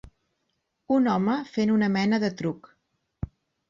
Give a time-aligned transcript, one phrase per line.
[0.95, 2.77] Un home fent una mena de truc.